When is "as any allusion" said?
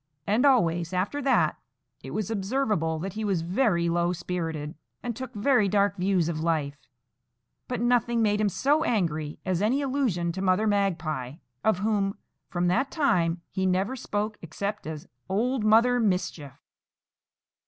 9.45-10.31